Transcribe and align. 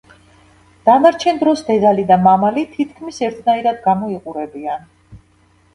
დანარჩენ 0.87 1.41
დროს 1.43 1.61
დედალი 1.67 2.07
და 2.13 2.17
მამალ 2.23 2.59
თითქმის 2.73 3.21
ერთნაირად 3.31 3.83
გამოიყურებიან. 3.87 4.91